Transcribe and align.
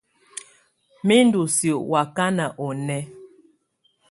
Mɛ 1.05 1.15
ndɔ́ 1.27 1.45
siǝ́ 1.55 1.81
ɔ 1.89 1.93
ákana 2.03 2.45
ɔ 2.63 2.65
nɛ̀á. 2.85 3.03